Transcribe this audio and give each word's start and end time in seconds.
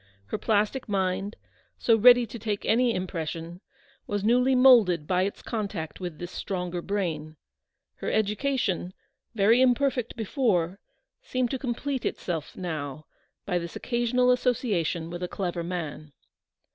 Her 0.25 0.39
plastic 0.39 0.89
mind, 0.89 1.35
so 1.77 1.95
ready 1.95 2.25
to 2.25 2.39
take 2.39 2.65
any 2.65 2.91
impression, 2.91 3.61
was 4.07 4.23
newly 4.23 4.55
moulded 4.55 5.05
by 5.05 5.21
its 5.25 5.43
contact 5.43 5.99
with 5.99 6.17
this 6.17 6.31
stronger 6.31 6.81
brain. 6.81 7.35
Her 7.97 8.09
education, 8.11 8.95
very 9.35 9.61
imperfect 9.61 10.15
before, 10.15 10.79
seemed 11.21 11.51
to 11.51 11.59
com 11.59 11.73
THE 11.73 11.81
PRODIGALS 11.81 12.03
RETURN. 12.03 12.41
275 12.55 12.55
plete 12.55 12.55
itself 12.55 12.57
now 12.57 13.05
by 13.45 13.59
this 13.59 13.75
occasional 13.75 14.31
association 14.31 15.11
with 15.11 15.21
a 15.21 15.27
clever 15.27 15.61
man. 15.63 16.13